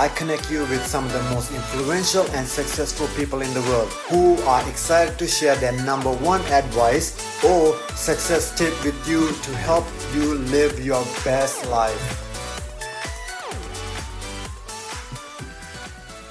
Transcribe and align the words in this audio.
I 0.00 0.06
connect 0.06 0.48
you 0.48 0.60
with 0.60 0.86
some 0.86 1.04
of 1.06 1.12
the 1.12 1.22
most 1.34 1.50
influential 1.50 2.24
and 2.30 2.46
successful 2.46 3.08
people 3.16 3.42
in 3.42 3.52
the 3.52 3.62
world 3.62 3.88
who 4.08 4.40
are 4.42 4.62
excited 4.70 5.18
to 5.18 5.26
share 5.26 5.56
their 5.56 5.72
number 5.84 6.12
one 6.12 6.40
advice 6.52 7.18
or 7.44 7.74
success 7.96 8.56
tip 8.56 8.72
with 8.84 8.94
you 9.08 9.26
to 9.26 9.56
help 9.56 9.84
you 10.14 10.36
live 10.54 10.78
your 10.78 11.02
best 11.24 11.66
life. 11.66 11.98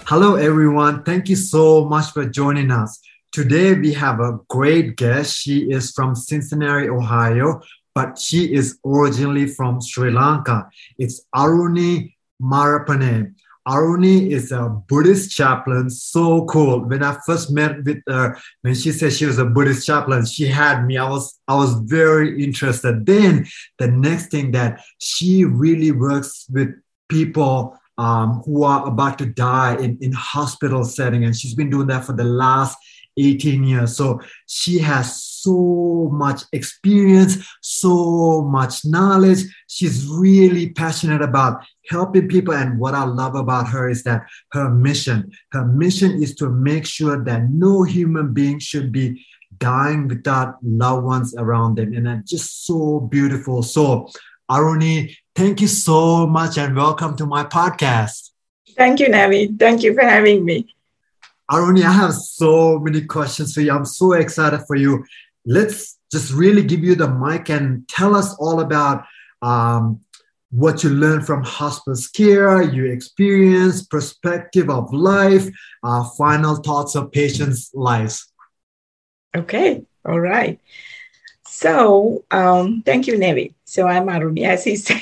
Hello, 0.06 0.36
everyone. 0.36 1.04
Thank 1.04 1.28
you 1.28 1.36
so 1.36 1.84
much 1.90 2.12
for 2.12 2.24
joining 2.24 2.72
us. 2.72 3.02
Today, 3.34 3.74
we 3.74 3.92
have 3.92 4.22
a 4.22 4.40
great 4.48 4.96
guest. 4.96 5.38
She 5.38 5.70
is 5.70 5.92
from 5.92 6.16
Cincinnati, 6.16 6.88
Ohio, 6.88 7.60
but 7.94 8.18
she 8.18 8.54
is 8.54 8.80
originally 8.86 9.46
from 9.46 9.82
Sri 9.82 10.10
Lanka. 10.10 10.70
It's 10.98 11.26
Aruni 11.36 12.14
Marapane. 12.42 13.34
Aruni 13.68 14.32
is 14.32 14.52
a 14.52 14.70
Buddhist 14.88 15.30
chaplain. 15.30 15.90
So 15.90 16.46
cool. 16.46 16.86
When 16.86 17.04
I 17.04 17.18
first 17.26 17.52
met 17.52 17.84
with 17.84 18.02
her, 18.08 18.38
when 18.62 18.74
she 18.74 18.92
said 18.92 19.12
she 19.12 19.26
was 19.26 19.40
a 19.40 19.46
Buddhist 19.46 19.86
chaplain, 19.86 20.26
she 20.26 20.48
had 20.48 20.86
me. 20.86 20.98
I 20.98 21.10
was 21.10 21.38
I 21.48 21.56
was 21.56 21.74
very 21.82 22.44
interested. 22.44 23.06
Then 23.06 23.46
the 23.78 23.90
next 23.90 24.32
thing 24.32 24.52
that 24.52 24.82
she 25.00 25.44
really 25.44 25.92
works 25.92 26.46
with 26.50 26.70
people 27.10 27.78
um, 27.98 28.42
who 28.46 28.64
are 28.64 28.88
about 28.88 29.18
to 29.20 29.26
die 29.26 29.76
in, 29.78 29.98
in 30.02 30.12
hospital 30.14 30.84
setting, 30.86 31.26
and 31.26 31.36
she's 31.36 31.56
been 31.56 31.70
doing 31.70 31.88
that 31.88 32.06
for 32.06 32.14
the 32.14 32.24
last 32.24 32.78
18 33.18 33.64
years. 33.64 33.98
So 33.98 34.22
she 34.46 34.80
has 34.80 35.24
so 35.24 36.10
much 36.12 36.44
experience, 36.52 37.38
so 37.62 38.42
much 38.44 38.86
knowledge. 38.86 39.44
She's 39.68 40.06
really 40.08 40.70
passionate 40.70 41.22
about 41.22 41.64
helping 41.90 42.28
people. 42.28 42.54
And 42.54 42.80
what 42.80 42.94
I 42.94 43.04
love 43.04 43.36
about 43.36 43.68
her 43.70 43.90
is 43.90 44.04
that 44.04 44.24
her 44.52 44.70
mission, 44.70 45.32
her 45.52 45.66
mission 45.66 46.22
is 46.22 46.36
to 46.36 46.50
make 46.50 46.86
sure 46.86 47.24
that 47.24 47.50
no 47.50 47.84
human 47.84 48.34
being 48.34 48.60
should 48.60 48.92
be 48.92 49.26
dying 49.58 50.08
without 50.08 50.56
loved 50.64 51.06
ones 51.06 51.36
around 51.38 51.78
them. 51.78 51.94
And 51.94 52.06
that's 52.06 52.30
just 52.30 52.66
so 52.66 53.00
beautiful. 53.00 53.64
So, 53.64 54.10
Aruni, 54.50 55.16
thank 55.36 55.62
you 55.62 55.68
so 55.68 56.28
much 56.28 56.58
and 56.58 56.76
welcome 56.76 57.16
to 57.18 57.26
my 57.26 57.44
podcast. 57.44 58.32
Thank 58.76 59.00
you, 59.00 59.08
Navi. 59.08 59.58
Thank 59.58 59.84
you 59.84 59.94
for 59.94 60.04
having 60.04 60.46
me. 60.46 60.76
Aruni, 61.50 61.84
I 61.84 61.92
have 61.92 62.14
so 62.14 62.80
many 62.80 63.02
questions 63.06 63.54
for 63.54 63.62
you. 63.62 63.72
I'm 63.72 63.86
so 63.86 64.14
excited 64.14 64.62
for 64.68 64.76
you. 64.76 65.06
Let's 65.46 65.98
just 66.12 66.34
really 66.34 66.64
give 66.64 66.84
you 66.84 66.96
the 66.96 67.10
mic 67.10 67.50
and 67.50 67.88
tell 67.88 68.16
us 68.16 68.36
all 68.36 68.60
about 68.60 69.06
um, 69.42 70.02
what 70.52 70.84
you 70.84 70.90
learned 70.90 71.26
from 71.26 71.44
hospice 71.44 72.10
care, 72.10 72.62
your 72.62 72.92
experience, 72.92 73.86
perspective 73.86 74.70
of 74.70 74.92
life, 74.94 75.48
uh, 75.84 76.04
final 76.18 76.56
thoughts 76.58 76.96
of 76.96 77.12
patients' 77.12 77.72
lives. 77.74 78.32
Okay, 79.36 79.86
all 80.06 80.20
right. 80.20 80.60
So, 81.58 82.24
um, 82.30 82.84
thank 82.86 83.08
you, 83.08 83.16
Nevi. 83.18 83.52
So, 83.66 83.88
I'm 83.88 84.06
Aruni, 84.06 84.44
as 84.44 84.64
he 84.64 84.76
said. 84.86 85.02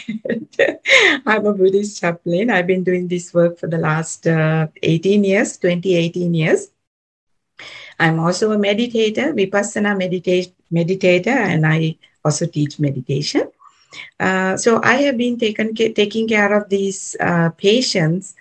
I'm 1.25 1.45
a 1.45 1.53
Buddhist 1.53 1.99
chaplain. 1.99 2.49
I've 2.49 2.65
been 2.65 2.81
doing 2.81 3.09
this 3.09 3.33
work 3.33 3.59
for 3.59 3.67
the 3.67 3.77
last 3.77 4.25
uh, 4.25 4.67
18 4.81 5.25
years, 5.25 5.57
20, 5.57 5.95
18 5.97 6.33
years. 6.33 6.69
I'm 7.99 8.21
also 8.21 8.53
a 8.53 8.57
meditator, 8.57 9.35
Vipassana 9.35 9.99
medita- 9.99 10.53
meditator, 10.71 11.35
and 11.35 11.67
I 11.67 11.97
also 12.23 12.45
teach 12.45 12.79
meditation. 12.79 13.51
Uh, 14.17 14.55
so 14.55 14.79
I 14.81 14.93
have 15.07 15.17
been 15.17 15.37
taken 15.37 15.75
taking 15.75 16.29
care 16.29 16.55
of 16.55 16.69
these 16.69 17.17
uh, 17.19 17.49
patients 17.57 18.33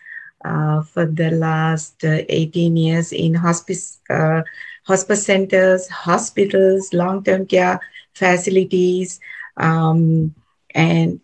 uh, 0.44 0.82
for 0.82 1.06
the 1.06 1.32
last 1.32 2.04
uh, 2.04 2.22
18 2.28 2.76
years 2.76 3.12
in 3.12 3.34
hospice 3.34 3.98
uh, 4.08 4.42
hospice 4.84 5.26
centers, 5.26 5.88
hospitals, 5.88 6.92
long-term 6.92 7.46
care 7.46 7.80
facilities, 8.14 9.20
um, 9.56 10.34
and 10.74 11.20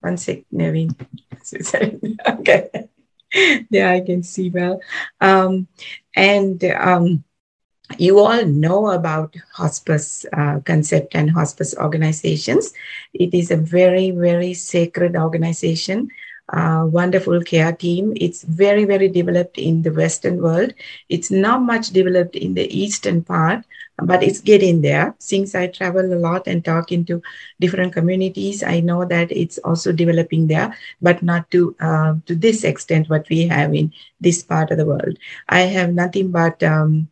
one 0.00 0.16
sec, 0.16 0.44
Naveen. 0.52 0.94
okay, 2.28 2.88
there 3.70 3.88
I 3.88 4.00
can 4.00 4.22
see 4.22 4.50
well, 4.50 4.80
um, 5.20 5.68
and. 6.14 6.62
Um, 6.64 7.24
you 7.96 8.18
all 8.18 8.44
know 8.44 8.90
about 8.90 9.34
hospice 9.54 10.26
uh, 10.34 10.60
concept 10.60 11.14
and 11.14 11.30
hospice 11.30 11.74
organizations. 11.78 12.74
It 13.14 13.32
is 13.32 13.50
a 13.50 13.56
very, 13.56 14.10
very 14.10 14.52
sacred 14.52 15.16
organization, 15.16 16.10
uh, 16.52 16.84
wonderful 16.86 17.40
care 17.42 17.72
team. 17.72 18.12
It's 18.16 18.42
very, 18.42 18.84
very 18.84 19.08
developed 19.08 19.58
in 19.58 19.82
the 19.82 19.92
Western 19.92 20.40
world. 20.40 20.72
It's 21.08 21.30
not 21.30 21.62
much 21.62 21.90
developed 21.90 22.36
in 22.36 22.54
the 22.54 22.66
Eastern 22.76 23.22
part, 23.22 23.64
but 23.98 24.22
it's 24.22 24.40
getting 24.40 24.80
there. 24.80 25.14
Since 25.18 25.54
I 25.54 25.66
travel 25.68 26.12
a 26.12 26.16
lot 26.16 26.46
and 26.46 26.64
talk 26.64 26.92
into 26.92 27.22
different 27.60 27.92
communities, 27.92 28.62
I 28.62 28.80
know 28.80 29.04
that 29.04 29.30
it's 29.32 29.58
also 29.58 29.92
developing 29.92 30.46
there, 30.46 30.74
but 31.00 31.22
not 31.22 31.50
to 31.50 31.74
uh, 31.80 32.14
to 32.26 32.34
this 32.34 32.64
extent 32.64 33.08
what 33.10 33.28
we 33.28 33.46
have 33.48 33.74
in 33.74 33.92
this 34.20 34.42
part 34.42 34.70
of 34.70 34.78
the 34.78 34.86
world. 34.86 35.18
I 35.48 35.60
have 35.62 35.92
nothing 35.92 36.30
but 36.30 36.62
um, 36.62 37.08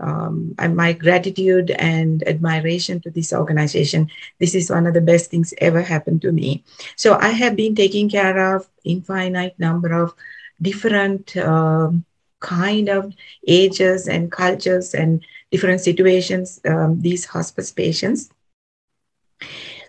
um, 0.00 0.54
and 0.58 0.76
my 0.76 0.92
gratitude 0.92 1.70
and 1.72 2.22
admiration 2.26 3.00
to 3.00 3.10
this 3.10 3.32
organization. 3.32 4.08
This 4.38 4.54
is 4.54 4.70
one 4.70 4.86
of 4.86 4.94
the 4.94 5.00
best 5.00 5.30
things 5.30 5.54
ever 5.58 5.82
happened 5.82 6.22
to 6.22 6.32
me. 6.32 6.64
So 6.96 7.16
I 7.18 7.28
have 7.28 7.56
been 7.56 7.74
taking 7.74 8.08
care 8.08 8.56
of 8.56 8.68
infinite 8.84 9.58
number 9.58 9.92
of 9.92 10.14
different 10.60 11.36
um, 11.36 12.04
kind 12.40 12.88
of 12.88 13.12
ages 13.46 14.08
and 14.08 14.30
cultures 14.30 14.94
and 14.94 15.24
different 15.50 15.80
situations. 15.80 16.60
Um, 16.64 17.00
these 17.00 17.24
hospice 17.26 17.70
patients. 17.70 18.30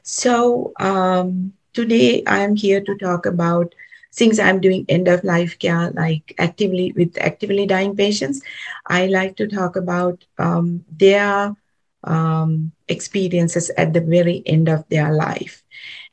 So 0.03 0.71
um, 0.79 1.53
today 1.73 2.23
I 2.25 2.39
am 2.39 2.55
here 2.55 2.81
to 2.81 2.95
talk 2.97 3.25
about 3.25 3.73
since 4.15 4.39
I'm 4.39 4.61
doing 4.61 4.85
end 4.89 5.07
of 5.09 5.23
life 5.23 5.59
care, 5.59 5.91
like 5.91 6.33
actively 6.39 6.93
with 6.95 7.17
actively 7.19 7.67
dying 7.67 7.95
patients, 7.95 8.41
I 8.87 9.07
like 9.07 9.37
to 9.37 9.47
talk 9.47 9.75
about 9.75 10.25
um, 10.39 10.85
their 10.91 11.55
um, 12.03 12.71
experiences 12.87 13.71
at 13.77 13.93
the 13.93 14.01
very 14.01 14.43
end 14.45 14.69
of 14.69 14.87
their 14.89 15.13
life. 15.13 15.63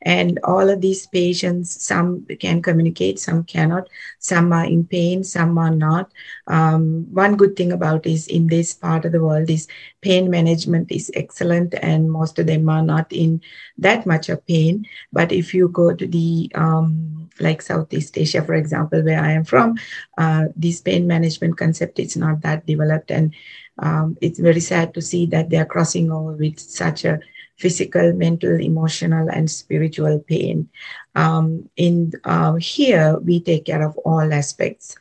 And 0.03 0.39
all 0.43 0.69
of 0.69 0.81
these 0.81 1.07
patients, 1.07 1.85
some 1.85 2.25
can 2.39 2.61
communicate, 2.61 3.19
some 3.19 3.43
cannot, 3.43 3.87
some 4.19 4.51
are 4.53 4.65
in 4.65 4.85
pain, 4.85 5.23
some 5.23 5.57
are 5.57 5.73
not. 5.73 6.11
Um, 6.47 7.07
one 7.13 7.37
good 7.37 7.55
thing 7.55 7.71
about 7.71 8.05
is 8.05 8.27
in 8.27 8.47
this 8.47 8.73
part 8.73 9.05
of 9.05 9.11
the 9.13 9.23
world 9.23 9.49
is 9.49 9.67
pain 10.01 10.29
management 10.29 10.91
is 10.91 11.11
excellent 11.15 11.75
and 11.81 12.11
most 12.11 12.39
of 12.39 12.47
them 12.47 12.69
are 12.69 12.83
not 12.83 13.11
in 13.11 13.41
that 13.77 14.05
much 14.05 14.29
of 14.29 14.45
pain. 14.47 14.85
But 15.11 15.31
if 15.31 15.53
you 15.53 15.69
go 15.69 15.93
to 15.93 16.07
the 16.07 16.51
um, 16.55 17.22
like 17.39 17.61
Southeast 17.61 18.17
Asia, 18.17 18.41
for 18.41 18.53
example, 18.53 19.03
where 19.03 19.19
I 19.21 19.31
am 19.31 19.43
from, 19.43 19.75
uh, 20.17 20.45
this 20.55 20.81
pain 20.81 21.07
management 21.07 21.57
concept 21.57 21.99
is 21.99 22.15
not 22.15 22.41
that 22.41 22.65
developed 22.65 23.11
and 23.11 23.33
um, 23.79 24.17
it's 24.21 24.39
very 24.39 24.59
sad 24.59 24.93
to 24.93 25.01
see 25.01 25.25
that 25.27 25.49
they 25.49 25.57
are 25.57 25.65
crossing 25.65 26.11
over 26.11 26.33
with 26.33 26.59
such 26.59 27.05
a 27.05 27.19
physical, 27.57 28.13
mental, 28.13 28.59
emotional, 28.59 29.29
and 29.29 29.49
spiritual 29.49 30.19
pain. 30.19 30.69
Um, 31.15 31.69
in 31.75 32.13
uh, 32.23 32.53
here, 32.55 33.17
we 33.19 33.39
take 33.39 33.65
care 33.65 33.83
of 33.85 33.97
all 33.99 34.33
aspects. 34.33 34.95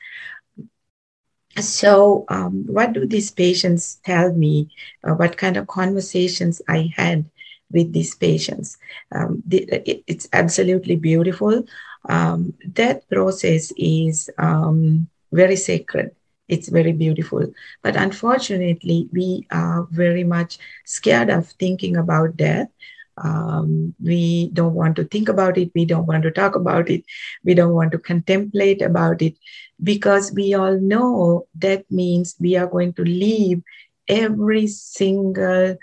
So, 1.59 2.25
um, 2.29 2.65
what 2.67 2.93
do 2.93 3.07
these 3.07 3.31
patients 3.31 3.99
tell 4.05 4.33
me? 4.33 4.69
Uh, 5.05 5.15
what 5.15 5.37
kind 5.37 5.57
of 5.57 5.67
conversations 5.67 6.63
I 6.69 6.91
had 6.97 7.27
with 7.71 7.93
these 7.93 8.15
patients? 8.15 8.79
Um, 9.15 9.43
the, 9.47 9.65
it, 9.89 10.03
it's 10.07 10.29
absolutely 10.33 10.97
beautiful. 10.97 11.65
Um, 12.09 12.55
that 12.75 13.09
process 13.09 13.73
is 13.77 14.29
um, 14.39 15.09
very 15.31 15.57
sacred 15.57 16.15
it's 16.53 16.69
very 16.69 16.93
beautiful. 16.93 17.47
But 17.83 17.97
unfortunately, 17.97 19.09
we 19.11 19.47
are 19.51 19.87
very 19.91 20.23
much 20.23 20.59
scared 20.85 21.31
of 21.31 21.49
thinking 21.49 21.97
about 21.97 22.37
death. 22.37 22.69
Um, 23.17 23.95
we 24.03 24.49
don't 24.53 24.75
want 24.75 24.97
to 24.97 25.05
think 25.05 25.29
about 25.31 25.57
it. 25.57 25.71
We 25.75 25.87
don't 25.87 26.07
want 26.07 26.23
to 26.25 26.31
talk 26.31 26.55
about 26.55 26.91
it. 26.91 27.05
We 27.43 27.55
don't 27.55 27.73
want 27.73 27.93
to 27.93 27.99
contemplate 27.99 28.83
about 28.83 29.23
it 29.23 29.35
because 29.83 30.33
we 30.33 30.53
all 30.53 30.79
know 30.79 31.47
that 31.55 31.91
means 31.91 32.37
we 32.39 32.57
are 32.57 32.67
going 32.67 32.93
to 32.95 33.03
leave 33.03 33.63
every 34.09 34.67
single 34.67 35.77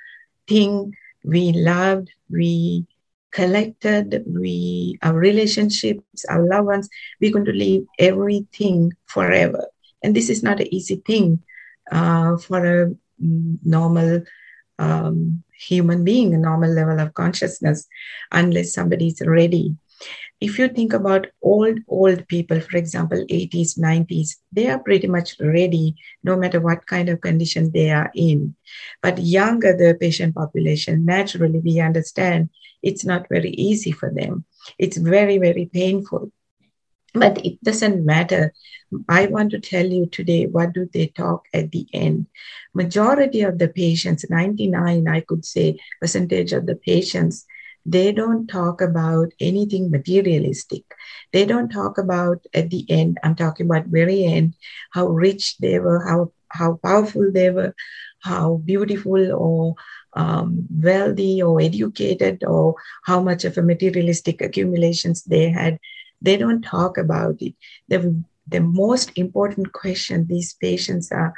thing 0.48 0.94
we 1.24 1.52
loved, 1.52 2.10
we 2.30 2.86
collected, 3.32 4.24
we 4.28 4.98
our 5.02 5.14
relationships, 5.14 6.26
our 6.30 6.46
loved 6.46 6.68
ones, 6.68 6.90
we're 7.20 7.32
going 7.32 7.46
to 7.46 7.52
leave 7.52 7.86
everything 7.98 8.94
forever. 9.06 9.68
And 10.04 10.16
this 10.16 10.30
is 10.30 10.44
not 10.44 10.60
an 10.60 10.74
easy 10.74 11.02
thing 11.06 11.44
uh, 11.92 12.38
for 12.38 12.66
a 12.66 12.96
normal 13.20 14.24
um, 14.78 15.44
human 15.54 16.04
being, 16.04 16.34
a 16.34 16.38
normal 16.38 16.72
level 16.72 17.00
of 17.00 17.14
consciousness, 17.14 17.88
unless 18.32 18.74
somebody 18.74 19.08
is 19.08 19.22
ready. 19.26 19.76
If 20.42 20.58
you 20.58 20.70
think 20.70 20.94
about 20.94 21.28
old, 21.42 21.80
old 21.88 22.28
people, 22.28 22.62
for 22.62 22.78
example, 22.78 23.26
80s, 23.30 23.78
90s, 23.78 24.38
they 24.54 24.70
are 24.70 24.80
pretty 24.80 25.08
much 25.08 25.36
ready 25.40 25.96
no 26.24 26.38
matter 26.38 26.62
what 26.62 26.88
kind 26.88 27.10
of 27.10 27.20
condition 27.20 27.72
they 27.74 27.90
are 27.92 28.10
in. 28.16 28.56
But 29.02 29.20
younger 29.20 29.76
the 29.76 29.98
patient 30.00 30.36
population, 30.36 31.04
naturally, 31.04 31.60
we 31.60 31.82
understand 31.82 32.50
it's 32.82 33.04
not 33.04 33.28
very 33.28 33.50
easy 33.52 33.92
for 33.92 34.14
them. 34.14 34.46
It's 34.78 34.98
very, 34.98 35.38
very 35.38 35.66
painful. 35.66 36.32
But 37.14 37.44
it 37.46 37.62
doesn't 37.64 38.06
matter. 38.06 38.54
I 39.08 39.26
want 39.26 39.52
to 39.52 39.60
tell 39.60 39.86
you 39.86 40.06
today 40.06 40.46
what 40.46 40.74
do 40.74 40.88
they 40.94 41.08
talk 41.08 41.48
at 41.54 41.72
the 41.72 41.88
end. 41.94 42.28
Majority 42.74 43.42
of 43.42 43.58
the 43.58 43.68
patients, 43.68 44.30
99, 44.30 45.08
I 45.08 45.22
could 45.22 45.44
say, 45.44 45.80
percentage 46.00 46.54
of 46.54 46.66
the 46.66 46.76
patients, 46.76 47.46
they 47.86 48.12
don't 48.12 48.48
talk 48.48 48.82
about 48.82 49.30
anything 49.40 49.90
materialistic. 49.90 50.84
They 51.32 51.46
don't 51.46 51.70
talk 51.70 51.98
about 51.98 52.46
at 52.54 52.70
the 52.70 52.86
end, 52.90 53.18
I'm 53.24 53.36
talking 53.36 53.66
about 53.66 53.86
very 53.88 54.24
end, 54.26 54.54
how 54.92 55.08
rich 55.08 55.58
they 55.58 55.80
were, 55.80 56.06
how, 56.06 56.32
how 56.50 56.80
powerful 56.84 57.32
they 57.32 57.50
were, 57.50 57.76
how 58.22 58.62
beautiful 58.66 59.32
or 59.34 59.76
um, 60.14 60.68
wealthy 60.72 61.42
or 61.42 61.62
educated 61.62 62.44
or 62.44 62.76
how 63.06 63.22
much 63.22 63.46
of 63.46 63.58
a 63.58 63.62
materialistic 63.62 64.42
accumulations 64.42 65.24
they 65.24 65.50
had 65.50 65.80
they 66.22 66.38
don't 66.38 66.62
talk 66.62 66.98
about 66.98 67.42
it. 67.42 67.54
The, 67.88 68.24
the 68.48 68.60
most 68.60 69.12
important 69.16 69.74
question 69.74 70.28
these 70.28 70.54
patients 70.54 71.12
are 71.12 71.34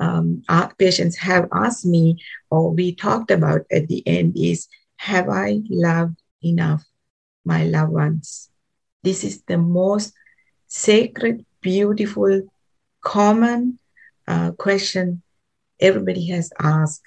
um, 0.00 0.42
patients 0.78 1.16
have 1.18 1.48
asked 1.52 1.86
me 1.86 2.18
or 2.50 2.70
we 2.72 2.94
talked 2.94 3.30
about 3.30 3.62
at 3.70 3.88
the 3.88 4.02
end 4.06 4.36
is 4.36 4.66
have 5.04 5.28
I 5.28 5.60
loved 5.68 6.16
enough 6.42 6.82
my 7.44 7.64
loved 7.64 7.92
ones? 7.92 8.48
This 9.02 9.22
is 9.22 9.42
the 9.42 9.58
most 9.58 10.14
sacred, 10.66 11.44
beautiful, 11.60 12.48
common 13.02 13.78
uh, 14.26 14.52
question 14.52 15.20
everybody 15.78 16.28
has 16.28 16.50
asked. 16.58 17.02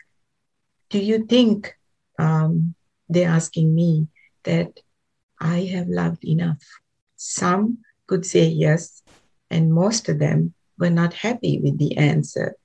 Do 0.91 0.99
you 0.99 1.25
think 1.25 1.75
um, 2.19 2.75
they're 3.09 3.31
asking 3.31 3.73
me 3.73 4.07
that 4.44 4.79
I 5.39 5.61
have 5.73 5.88
loved 5.88 6.23
enough? 6.23 6.61
Some 7.15 7.79
could 8.05 8.27
say 8.27 8.45
yes, 8.45 9.01
and 9.49 9.73
most 9.73 10.07
of 10.07 10.19
them 10.19 10.53
were 10.77 10.91
not 10.91 11.13
happy 11.15 11.59
with 11.59 11.79
the 11.79 11.97
answer. 11.97 12.55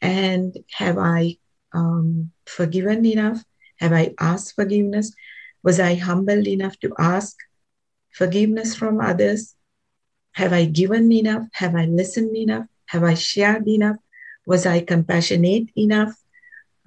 And 0.00 0.56
have 0.72 0.96
I 0.96 1.36
um, 1.74 2.32
forgiven 2.46 3.04
enough? 3.04 3.44
Have 3.80 3.92
I 3.92 4.14
asked 4.18 4.54
forgiveness? 4.54 5.12
Was 5.62 5.80
I 5.80 5.94
humble 5.94 6.46
enough 6.46 6.78
to 6.80 6.92
ask 6.98 7.36
forgiveness 8.10 8.74
from 8.74 9.00
others? 9.00 9.54
Have 10.32 10.52
I 10.52 10.66
given 10.66 11.10
enough? 11.12 11.46
Have 11.52 11.74
I 11.74 11.86
listened 11.86 12.36
enough? 12.36 12.66
Have 12.86 13.04
I 13.04 13.14
shared 13.14 13.66
enough? 13.68 13.96
Was 14.46 14.66
I 14.66 14.80
compassionate 14.80 15.70
enough? 15.76 16.14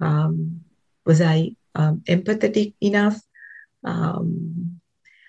Um, 0.00 0.60
was 1.04 1.20
I 1.20 1.56
um, 1.74 2.02
empathetic 2.06 2.74
enough? 2.80 3.20
Um, 3.84 4.80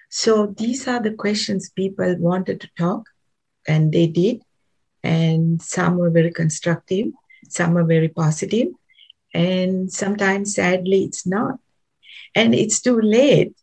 so 0.09 0.47
these 0.47 0.87
are 0.87 1.01
the 1.01 1.13
questions 1.13 1.69
people 1.69 2.15
wanted 2.19 2.61
to 2.61 2.69
talk, 2.77 3.07
and 3.67 3.91
they 3.91 4.07
did. 4.07 4.41
And 5.03 5.61
some 5.61 5.97
were 5.97 6.09
very 6.09 6.31
constructive, 6.31 7.07
some 7.47 7.73
were 7.73 7.85
very 7.85 8.09
positive, 8.09 8.67
and 9.33 9.91
sometimes, 9.91 10.55
sadly, 10.55 11.03
it's 11.03 11.25
not. 11.25 11.59
And 12.35 12.53
it's 12.55 12.81
too 12.81 12.99
late. 12.99 13.55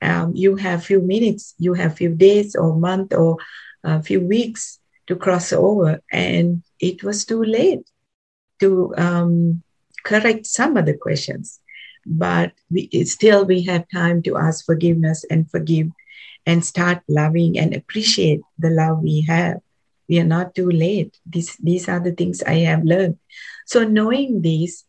Um, 0.00 0.34
you 0.34 0.56
have 0.56 0.84
few 0.84 1.00
minutes, 1.00 1.54
you 1.58 1.74
have 1.74 1.96
few 1.96 2.14
days 2.14 2.54
or 2.54 2.76
month 2.76 3.12
or 3.14 3.36
a 3.82 4.02
few 4.02 4.20
weeks 4.20 4.78
to 5.08 5.16
cross 5.16 5.52
over, 5.52 6.00
and 6.12 6.62
it 6.78 7.02
was 7.02 7.24
too 7.24 7.42
late 7.42 7.88
to 8.60 8.94
um, 8.96 9.62
correct 10.04 10.46
some 10.46 10.76
of 10.76 10.86
the 10.86 10.94
questions. 10.94 11.60
But 12.06 12.52
we, 12.70 12.88
still 13.04 13.44
we 13.44 13.62
have 13.64 13.86
time 13.92 14.22
to 14.22 14.36
ask 14.36 14.64
forgiveness 14.64 15.24
and 15.30 15.50
forgive 15.50 15.88
and 16.46 16.64
start 16.64 17.02
loving 17.08 17.58
and 17.58 17.74
appreciate 17.74 18.40
the 18.58 18.70
love 18.70 19.00
we 19.00 19.22
have. 19.22 19.58
We 20.08 20.18
are 20.20 20.24
not 20.24 20.54
too 20.54 20.70
late. 20.70 21.18
These, 21.26 21.56
these 21.56 21.88
are 21.88 22.00
the 22.00 22.12
things 22.12 22.42
i 22.42 22.54
have 22.64 22.84
learned. 22.84 23.18
So 23.66 23.84
knowing 23.84 24.40
this 24.40 24.84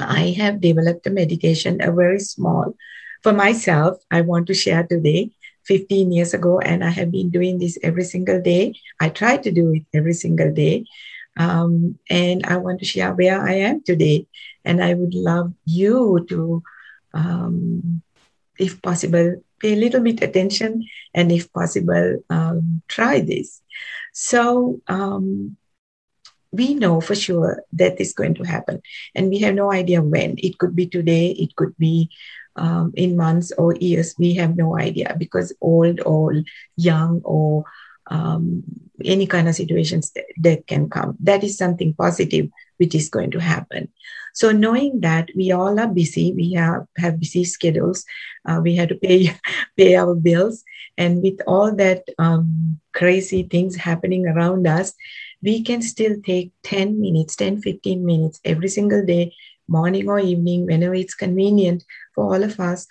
i 0.00 0.34
have 0.36 0.60
developed 0.60 1.06
a 1.06 1.10
meditation 1.10 1.80
a 1.80 1.92
very 1.92 2.20
small 2.20 2.74
for 3.22 3.32
myself 3.32 3.96
i 4.10 4.20
want 4.20 4.46
to 4.46 4.54
share 4.54 4.84
today 4.84 5.30
15 5.64 6.12
years 6.12 6.34
ago 6.34 6.58
and 6.60 6.84
i 6.84 6.90
have 6.90 7.10
been 7.10 7.30
doing 7.30 7.58
this 7.58 7.78
every 7.82 8.04
single 8.04 8.40
day 8.40 8.74
i 9.00 9.08
try 9.08 9.36
to 9.36 9.50
do 9.50 9.72
it 9.74 9.84
every 9.94 10.14
single 10.14 10.52
day 10.52 10.84
um, 11.36 11.98
and 12.08 12.44
I 12.46 12.56
want 12.58 12.78
to 12.80 12.84
share 12.84 13.12
where 13.12 13.40
I 13.40 13.54
am 13.54 13.82
today. 13.82 14.26
And 14.64 14.82
I 14.82 14.94
would 14.94 15.14
love 15.14 15.52
you 15.64 16.24
to, 16.28 16.62
um, 17.12 18.02
if 18.58 18.80
possible, 18.82 19.42
pay 19.60 19.72
a 19.72 19.76
little 19.76 20.00
bit 20.00 20.22
attention 20.22 20.84
and, 21.12 21.32
if 21.32 21.52
possible, 21.52 22.22
um, 22.30 22.82
try 22.88 23.20
this. 23.20 23.62
So, 24.12 24.80
um, 24.86 25.56
we 26.54 26.74
know 26.74 27.00
for 27.00 27.14
sure 27.14 27.62
that 27.72 28.00
is 28.00 28.12
going 28.12 28.34
to 28.34 28.44
happen, 28.44 28.80
and 29.14 29.28
we 29.28 29.38
have 29.40 29.54
no 29.54 29.72
idea 29.72 30.02
when. 30.02 30.36
It 30.38 30.58
could 30.58 30.74
be 30.74 30.86
today, 30.86 31.30
it 31.30 31.56
could 31.56 31.76
be 31.78 32.10
um, 32.56 32.92
in 32.96 33.16
months 33.16 33.52
or 33.58 33.74
years. 33.74 34.14
We 34.18 34.34
have 34.34 34.56
no 34.56 34.78
idea 34.78 35.16
because 35.18 35.52
old 35.60 36.00
or 36.00 36.42
young 36.76 37.20
or 37.24 37.64
um, 38.08 38.62
any 39.04 39.26
kind 39.26 39.48
of 39.48 39.54
situations 39.54 40.12
that, 40.36 40.66
can 40.66 40.88
come. 40.88 41.16
That 41.20 41.42
is 41.42 41.56
something 41.56 41.94
positive 41.94 42.48
which 42.76 42.94
is 42.94 43.08
going 43.08 43.30
to 43.32 43.40
happen. 43.40 43.88
So 44.34 44.50
knowing 44.50 45.00
that 45.00 45.30
we 45.36 45.52
all 45.52 45.78
are 45.78 45.88
busy, 45.88 46.32
we 46.32 46.52
have, 46.54 46.86
have 46.98 47.20
busy 47.20 47.44
schedules, 47.44 48.04
uh, 48.46 48.60
we 48.62 48.74
have 48.76 48.88
to 48.88 48.96
pay 48.96 49.30
pay 49.76 49.94
our 49.94 50.14
bills, 50.14 50.64
and 50.98 51.22
with 51.22 51.40
all 51.46 51.74
that 51.76 52.04
um, 52.18 52.80
crazy 52.92 53.44
things 53.44 53.76
happening 53.76 54.26
around 54.26 54.66
us, 54.66 54.92
we 55.44 55.62
can 55.62 55.82
still 55.82 56.16
take 56.24 56.52
10 56.62 57.00
minutes, 57.00 57.36
10, 57.36 57.60
15 57.60 58.04
minutes 58.04 58.40
every 58.44 58.68
single 58.68 59.04
day, 59.04 59.32
morning 59.68 60.08
or 60.08 60.18
evening, 60.18 60.66
whenever 60.66 60.94
it's 60.94 61.14
convenient 61.14 61.84
for 62.14 62.34
all 62.34 62.42
of 62.42 62.58
us, 62.58 62.86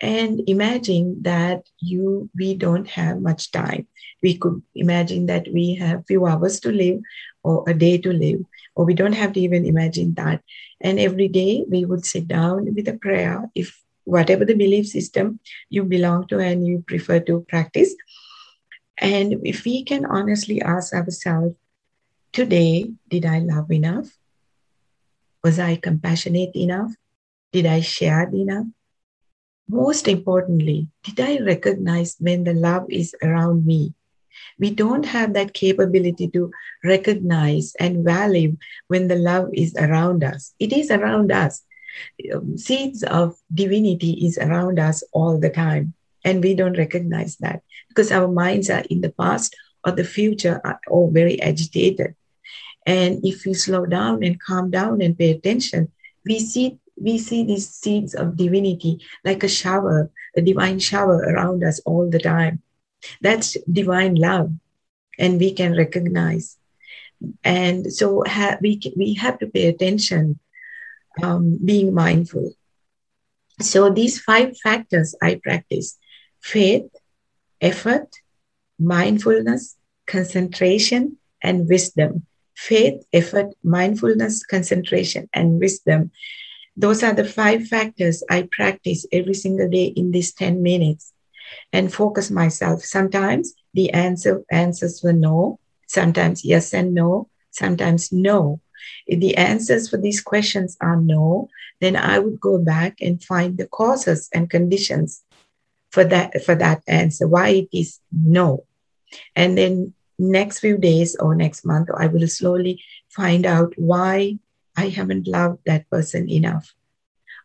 and 0.00 0.42
imagine 0.46 1.22
that 1.22 1.62
you 1.80 2.28
we 2.36 2.54
don't 2.54 2.88
have 2.88 3.20
much 3.20 3.50
time. 3.50 3.86
We 4.22 4.36
could 4.36 4.62
imagine 4.74 5.26
that 5.26 5.48
we 5.52 5.74
have 5.76 6.06
few 6.06 6.26
hours 6.26 6.60
to 6.60 6.70
live 6.70 7.00
or 7.42 7.64
a 7.66 7.74
day 7.74 7.98
to 7.98 8.12
live 8.12 8.40
or 8.74 8.84
we 8.84 8.94
don't 8.94 9.14
have 9.14 9.32
to 9.32 9.40
even 9.40 9.64
imagine 9.64 10.14
that. 10.14 10.42
And 10.80 10.98
every 11.00 11.28
day 11.28 11.64
we 11.68 11.84
would 11.84 12.04
sit 12.04 12.28
down 12.28 12.74
with 12.74 12.88
a 12.88 12.98
prayer. 12.98 13.50
If 13.54 13.80
whatever 14.04 14.44
the 14.44 14.54
belief 14.54 14.86
system 14.86 15.40
you 15.70 15.82
belong 15.82 16.28
to 16.28 16.38
and 16.38 16.66
you 16.66 16.84
prefer 16.86 17.20
to 17.20 17.44
practice. 17.48 17.94
And 18.98 19.40
if 19.44 19.64
we 19.64 19.82
can 19.84 20.06
honestly 20.06 20.60
ask 20.62 20.94
ourselves 20.94 21.56
today 22.38 22.70
did 23.08 23.24
i 23.34 23.38
love 23.52 23.70
enough 23.80 24.08
was 25.42 25.58
i 25.58 25.74
compassionate 25.88 26.54
enough 26.54 26.92
did 27.52 27.66
i 27.66 27.80
share 27.80 28.28
enough 28.44 28.66
most 29.68 30.06
importantly, 30.06 30.88
did 31.02 31.18
I 31.18 31.38
recognize 31.42 32.16
when 32.20 32.44
the 32.44 32.54
love 32.54 32.86
is 32.88 33.14
around 33.22 33.66
me? 33.66 33.94
We 34.58 34.70
don't 34.70 35.04
have 35.06 35.34
that 35.34 35.54
capability 35.54 36.28
to 36.28 36.52
recognize 36.84 37.74
and 37.80 38.04
value 38.04 38.56
when 38.86 39.08
the 39.08 39.16
love 39.16 39.50
is 39.52 39.74
around 39.76 40.22
us. 40.22 40.54
It 40.60 40.72
is 40.72 40.90
around 40.90 41.32
us. 41.32 41.62
Um, 42.32 42.56
seeds 42.56 43.02
of 43.02 43.36
divinity 43.52 44.12
is 44.26 44.38
around 44.38 44.78
us 44.78 45.02
all 45.12 45.38
the 45.38 45.50
time. 45.50 45.94
And 46.24 46.42
we 46.42 46.54
don't 46.54 46.78
recognize 46.78 47.36
that 47.38 47.62
because 47.88 48.12
our 48.12 48.28
minds 48.28 48.70
are 48.70 48.84
in 48.90 49.00
the 49.00 49.10
past 49.12 49.56
or 49.84 49.92
the 49.92 50.04
future 50.04 50.60
all 50.88 51.10
very 51.10 51.40
agitated. 51.40 52.14
And 52.86 53.24
if 53.24 53.44
we 53.44 53.54
slow 53.54 53.84
down 53.84 54.22
and 54.22 54.40
calm 54.40 54.70
down 54.70 55.02
and 55.02 55.18
pay 55.18 55.32
attention, 55.32 55.92
we 56.24 56.38
see 56.38 56.78
we 56.96 57.18
see 57.18 57.44
these 57.44 57.68
seeds 57.68 58.14
of 58.14 58.36
divinity 58.36 59.04
like 59.24 59.42
a 59.42 59.48
shower, 59.48 60.10
a 60.34 60.40
divine 60.40 60.78
shower 60.78 61.18
around 61.18 61.62
us 61.62 61.78
all 61.80 62.08
the 62.08 62.18
time. 62.18 62.62
That's 63.20 63.56
divine 63.70 64.14
love, 64.14 64.52
and 65.18 65.38
we 65.38 65.52
can 65.52 65.76
recognize. 65.76 66.56
And 67.44 67.92
so 67.92 68.22
ha- 68.26 68.58
we, 68.60 68.80
we 68.96 69.14
have 69.14 69.38
to 69.40 69.46
pay 69.46 69.68
attention, 69.68 70.38
um, 71.22 71.58
being 71.64 71.92
mindful. 71.92 72.52
So 73.60 73.90
these 73.90 74.20
five 74.20 74.56
factors 74.58 75.14
I 75.22 75.40
practice 75.42 75.98
faith, 76.40 76.88
effort, 77.60 78.08
mindfulness, 78.78 79.76
concentration, 80.06 81.18
and 81.42 81.68
wisdom. 81.68 82.26
Faith, 82.56 83.04
effort, 83.12 83.54
mindfulness, 83.62 84.44
concentration, 84.44 85.28
and 85.32 85.60
wisdom. 85.60 86.10
Those 86.76 87.02
are 87.02 87.14
the 87.14 87.24
five 87.24 87.68
factors 87.68 88.22
I 88.30 88.48
practice 88.50 89.06
every 89.12 89.34
single 89.34 89.68
day 89.68 89.86
in 89.86 90.10
these 90.10 90.32
10 90.32 90.62
minutes 90.62 91.12
and 91.72 91.92
focus 91.92 92.30
myself. 92.30 92.82
Sometimes 92.82 93.54
the 93.74 93.90
answer 93.92 94.44
answers 94.50 95.02
were 95.02 95.12
no, 95.12 95.58
sometimes 95.86 96.44
yes 96.44 96.74
and 96.74 96.94
no, 96.94 97.28
sometimes 97.50 98.12
no. 98.12 98.60
If 99.06 99.20
the 99.20 99.36
answers 99.36 99.88
for 99.88 99.96
these 99.96 100.20
questions 100.20 100.76
are 100.80 101.00
no, 101.00 101.48
then 101.80 101.96
I 101.96 102.18
would 102.18 102.40
go 102.40 102.58
back 102.58 102.98
and 103.00 103.22
find 103.22 103.56
the 103.56 103.66
causes 103.66 104.28
and 104.32 104.50
conditions 104.50 105.22
for 105.90 106.04
that 106.04 106.44
for 106.44 106.54
that 106.54 106.82
answer, 106.86 107.26
why 107.26 107.48
it 107.48 107.68
is 107.72 108.00
no. 108.12 108.64
And 109.34 109.56
then 109.56 109.94
next 110.18 110.60
few 110.60 110.78
days 110.78 111.16
or 111.16 111.34
next 111.34 111.64
month, 111.64 111.88
I 111.96 112.06
will 112.06 112.26
slowly 112.28 112.82
find 113.08 113.46
out 113.46 113.74
why 113.76 114.38
I 114.76 114.88
haven't 114.88 115.26
loved 115.26 115.60
that 115.66 115.88
person 115.90 116.28
enough, 116.30 116.74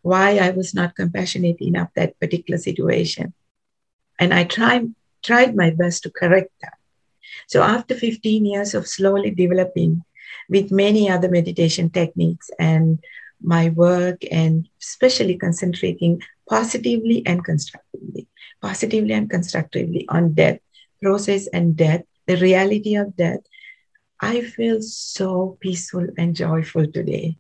why 0.01 0.38
I 0.38 0.51
was 0.51 0.74
not 0.74 0.96
compassionate 0.96 1.62
enough 1.62 1.90
that 1.96 2.20
particular 2.20 2.58
situation. 2.58 3.34
And 4.20 4.34
I 4.34 4.44
try, 4.44 4.86
tried 5.24 5.56
my 5.56 5.72
best 5.72 6.04
to 6.04 6.12
correct 6.12 6.51
that. 6.62 6.78
So 7.48 7.63
after 7.63 7.96
15 7.96 8.46
years 8.46 8.74
of 8.74 8.88
slowly 8.88 9.32
developing 9.32 10.04
with 10.50 10.72
many 10.72 11.10
other 11.10 11.30
meditation 11.30 11.90
techniques 11.90 12.50
and 12.60 13.00
my 13.42 13.70
work 13.70 14.22
and 14.32 14.68
especially 14.82 15.38
concentrating 15.38 16.22
positively 16.48 17.24
and 17.25 17.44
constructively, 17.44 18.28
positively 18.62 19.13
and 19.13 19.30
constructively 19.30 20.06
on 20.10 20.34
death, 20.34 20.60
process 21.01 21.48
and 21.48 21.75
death, 21.75 22.04
the 22.28 22.38
reality 22.38 22.96
of 22.96 23.16
death, 23.16 23.42
I 24.20 24.42
feel 24.42 24.82
so 24.82 25.58
peaceful 25.60 26.08
and 26.18 26.36
joyful 26.36 26.86
today. 26.88 27.38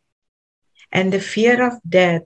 And 0.91 1.13
the 1.13 1.19
fear 1.19 1.65
of 1.65 1.79
death 1.87 2.23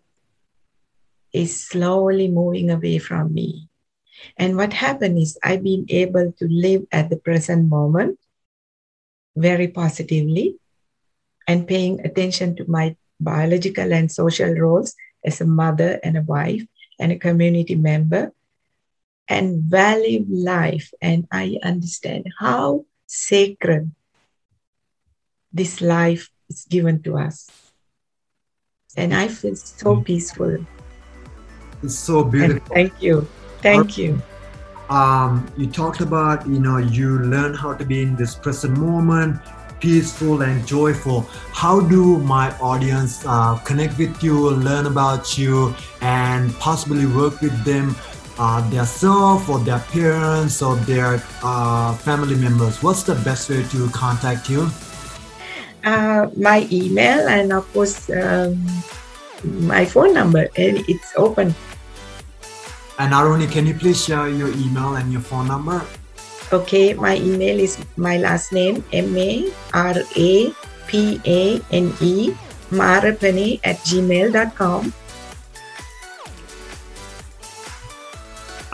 is 1.34 1.68
slowly 1.68 2.30
moving 2.30 2.72
away 2.72 2.98
from 2.98 3.34
me. 3.34 3.68
And 4.38 4.56
what 4.56 4.74
happened 4.74 5.18
is 5.18 5.38
I've 5.44 5.64
been 5.64 5.86
able 5.90 6.32
to 6.32 6.48
live 6.48 6.86
at 6.92 7.10
the 7.10 7.18
present 7.18 7.68
moment 7.70 8.18
very 9.36 9.68
positively 9.68 10.56
and 11.48 11.68
paying 11.68 12.00
attention 12.06 12.56
to 12.56 12.66
my 12.68 12.96
biological 13.20 13.94
and 13.94 14.12
social 14.12 14.54
roles 14.54 14.96
as 15.24 15.42
a 15.42 15.46
mother 15.46 16.00
and 16.04 16.18
a 16.18 16.22
wife 16.22 16.64
and 17.00 17.12
a 17.12 17.20
community 17.20 17.76
member 17.76 18.32
and 19.28 19.64
value 19.64 20.26
life. 20.30 20.92
And 21.02 21.28
I 21.32 21.58
understand 21.64 22.28
how 22.40 22.86
sacred 23.08 23.92
this 25.52 25.82
life 25.82 26.30
is 26.50 26.66
given 26.70 27.02
to 27.04 27.18
us. 27.18 27.50
And 28.98 29.14
I 29.14 29.28
feel 29.28 29.56
so 29.56 29.98
mm. 29.98 30.06
peaceful. 30.06 30.66
It's 31.84 31.96
so 31.96 32.24
beautiful. 32.24 32.76
And 32.76 32.90
thank 32.92 33.02
you. 33.02 33.28
Thank 33.62 33.98
you. 33.98 34.22
Um, 34.90 35.52
you 35.58 35.68
talked 35.68 36.02
about, 36.02 36.48
you 36.48 36.60
know, 36.60 36.78
you 36.78 37.20
learn 37.20 37.54
how 37.54 37.74
to 37.74 37.84
be 37.84 38.04
in 38.04 38.16
this 38.16 38.36
present 38.36 38.78
moment, 38.78 39.42
peaceful 39.80 40.44
and 40.44 40.66
joyful. 40.68 41.22
How 41.52 41.80
do 41.80 42.20
my 42.20 42.56
audience 42.60 43.26
uh, 43.26 43.58
connect 43.60 43.98
with 43.98 44.24
you, 44.24 44.52
learn 44.52 44.86
about 44.86 45.38
you, 45.38 45.76
and 46.02 46.54
possibly 46.56 47.06
work 47.06 47.42
with 47.42 47.64
them, 47.66 47.96
uh, 48.38 48.62
their 48.70 48.86
self 48.86 49.50
or 49.50 49.60
their 49.60 49.80
parents 49.92 50.62
or 50.62 50.76
their 50.88 51.22
uh, 51.44 51.94
family 51.96 52.36
members? 52.36 52.82
What's 52.84 53.04
the 53.04 53.16
best 53.24 53.50
way 53.50 53.64
to 53.64 53.90
contact 53.90 54.50
you? 54.50 54.70
Uh, 55.84 56.30
my 56.36 56.68
email 56.72 57.28
and 57.30 57.54
of 57.54 57.62
course 57.72 58.10
um, 58.10 58.58
my 59.44 59.86
phone 59.86 60.14
number, 60.14 60.50
and 60.58 60.82
it's 60.90 61.14
open. 61.16 61.54
And 62.98 63.14
Aruni, 63.14 63.52
can 63.52 63.68
you 63.68 63.74
please 63.76 64.04
share 64.04 64.30
your 64.30 64.50
email 64.50 64.96
and 64.96 65.12
your 65.12 65.22
phone 65.22 65.48
number? 65.48 65.84
Okay, 66.54 66.94
my 66.94 67.18
email 67.18 67.60
is 67.60 67.78
my 67.98 68.18
last 68.18 68.54
name 68.54 68.84
M 68.94 69.18
A 69.18 69.52
R 69.74 69.96
A 70.16 70.54
P 70.88 71.20
A 71.26 71.60
N 71.72 71.94
E 72.02 72.34
marapane 72.72 73.60
at 73.64 73.78
gmail.com. 73.86 74.94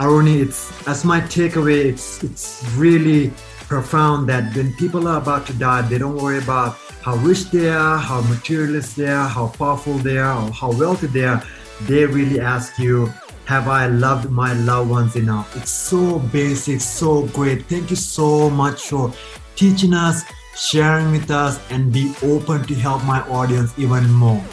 Aruni, 0.02 0.42
it's 0.42 0.72
as 0.88 1.06
my 1.06 1.22
takeaway, 1.22 1.86
it's 1.86 2.24
it's 2.24 2.66
really 2.76 3.32
profound 3.70 4.28
that 4.30 4.56
when 4.56 4.74
people 4.74 5.08
are 5.08 5.20
about 5.20 5.46
to 5.46 5.54
die, 5.54 5.84
they 5.84 6.00
don't 6.00 6.18
worry 6.18 6.40
about 6.40 6.74
how 7.04 7.18
rich 7.18 7.52
they 7.52 7.70
are, 7.70 8.00
how 8.00 8.22
materialist 8.22 8.96
they 8.96 9.10
are, 9.10 9.30
how 9.30 9.50
powerful 9.50 9.94
they 10.00 10.18
are, 10.18 10.42
or 10.42 10.52
how 10.52 10.72
wealthy 10.72 11.06
they 11.06 11.26
are. 11.26 11.44
They 11.82 12.08
really 12.08 12.40
ask 12.40 12.80
you, 12.80 13.14
have 13.46 13.68
I 13.68 13.86
loved 13.86 14.32
my 14.32 14.54
loved 14.54 14.90
ones 14.90 15.16
enough? 15.16 15.56
It's 15.56 15.70
so 15.70 16.18
basic, 16.18 16.82
so 16.82 17.28
great. 17.28 17.68
Thank 17.68 17.92
you 17.92 17.96
so 17.96 18.50
much 18.50 18.90
for 18.90 19.14
teaching 19.56 19.94
us, 19.94 20.24
sharing 20.58 21.12
with 21.12 21.30
us, 21.30 21.62
and 21.70 21.94
be 21.94 22.16
open 22.24 22.66
to 22.66 22.74
help 22.74 23.04
my 23.04 23.22
audience 23.30 23.78
even 23.78 24.10
more. 24.10 24.44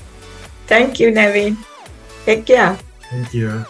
Thank 0.66 1.00
you, 1.00 1.10
Nevin. 1.10 1.56
Take 2.26 2.44
care. 2.44 2.78
Thank 3.08 3.32
you. 3.32 3.64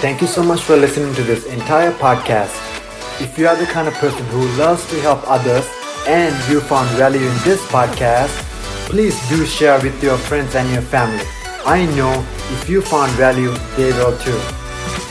Thank 0.00 0.22
you 0.22 0.26
so 0.26 0.42
much 0.42 0.62
for 0.62 0.78
listening 0.78 1.12
to 1.12 1.22
this 1.22 1.44
entire 1.44 1.92
podcast. 1.92 2.56
If 3.20 3.36
you 3.36 3.46
are 3.46 3.54
the 3.54 3.66
kind 3.66 3.86
of 3.86 3.92
person 3.94 4.24
who 4.28 4.48
loves 4.56 4.88
to 4.88 4.98
help 5.02 5.20
others, 5.28 5.68
and 6.08 6.34
you 6.50 6.62
found 6.62 6.88
value 6.96 7.20
in 7.20 7.36
this 7.44 7.60
podcast, 7.66 8.30
please 8.88 9.14
do 9.28 9.44
share 9.44 9.78
with 9.82 10.02
your 10.02 10.16
friends 10.16 10.54
and 10.54 10.72
your 10.72 10.80
family. 10.80 11.22
I 11.66 11.84
know 11.96 12.24
if 12.48 12.66
you 12.66 12.80
found 12.80 13.12
value, 13.12 13.52
they 13.76 13.92
will 13.92 14.16
too. 14.20 14.40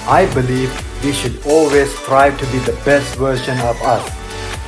I 0.10 0.28
believe 0.34 0.74
we 1.04 1.14
should 1.14 1.40
always 1.46 1.96
strive 2.00 2.40
to 2.40 2.46
be 2.48 2.58
the 2.58 2.74
best 2.84 3.14
version 3.14 3.60
of 3.60 3.80
us. 3.84 4.02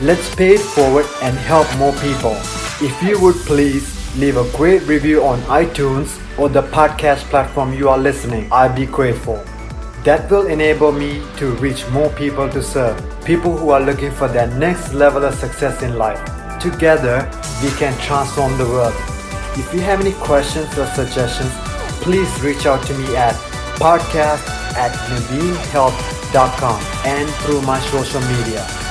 Let's 0.04 0.36
pay 0.36 0.54
it 0.54 0.62
forward 0.62 1.08
and 1.24 1.36
help 1.36 1.66
more 1.80 1.94
people. 1.94 2.38
If 2.80 3.02
you 3.02 3.20
would 3.22 3.38
please 3.48 3.90
leave 4.16 4.38
a 4.38 4.48
great 4.56 4.84
review 4.84 5.24
on 5.24 5.42
iTunes 5.50 6.22
or 6.38 6.48
the 6.48 6.62
podcast 6.62 7.24
platform 7.32 7.74
you 7.74 7.90
are 7.90 7.98
listening, 7.98 8.48
I'd 8.52 8.76
be 8.76 8.86
grateful. 8.86 9.44
That 10.04 10.32
will 10.32 10.48
enable 10.48 10.92
me 10.92 11.22
to 11.38 11.52
reach 11.58 11.88
more 11.90 12.10
people 12.10 12.50
to 12.50 12.64
serve, 12.64 12.98
people 13.24 13.56
who 13.56 13.70
are 13.70 13.80
looking 13.80 14.12
for 14.12 14.28
their 14.28 14.48
next 14.48 14.94
level 14.94 15.24
of 15.24 15.36
success 15.36 15.84
in 15.84 15.96
life. 15.96 16.20
Together, 16.60 17.30
we 17.62 17.70
can 17.78 17.96
transform 18.00 18.58
the 18.58 18.66
world. 18.66 18.96
If 19.54 19.72
you 19.72 19.80
have 19.82 20.02
any 20.02 20.14
questions 20.14 20.76
or 20.76 20.88
suggestions, 20.88 21.52
please 22.02 22.30
reach 22.42 22.66
out 22.66 22.84
to 22.88 22.98
me 22.98 23.16
at 23.16 23.36
podcast 23.78 24.42
at 24.74 24.92
naveenhealth.com 25.10 26.82
and 27.06 27.30
through 27.46 27.62
my 27.62 27.80
social 27.92 28.22
media. 28.22 28.91